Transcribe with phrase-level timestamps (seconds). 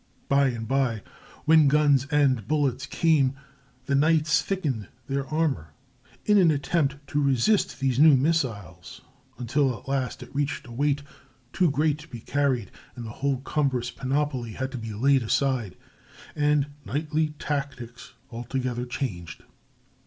[0.27, 1.03] By and by,
[1.45, 3.35] when guns and bullets came,
[3.85, 5.75] the knights thickened their armor
[6.25, 9.01] in an attempt to resist these new missiles,
[9.37, 11.03] until at last it reached a weight
[11.53, 15.77] too great to be carried, and the whole cumbrous panoply had to be laid aside,
[16.35, 19.43] and knightly tactics altogether changed.